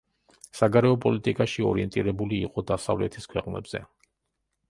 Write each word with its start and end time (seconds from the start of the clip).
საგარეო 0.59 0.95
პოლიტიკაში 1.03 1.65
ორიენტირებული 1.73 2.41
იყო 2.47 2.65
დასავლეთის 2.71 3.31
ქვეყნებზე. 3.35 3.83